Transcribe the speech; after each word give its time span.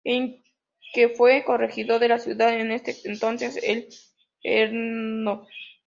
El 0.03 0.43
que 0.93 1.09
fue 1.09 1.43
corregidor 1.45 1.99
de 1.99 2.07
la 2.09 2.17
ciudad 2.19 2.59
en 2.59 2.71
ese 2.71 2.97
entonces, 3.07 3.59
el 3.63 3.87
Hno. 4.71 5.45